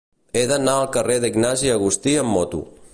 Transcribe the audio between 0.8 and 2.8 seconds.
carrer d'Ignasi Agustí amb moto.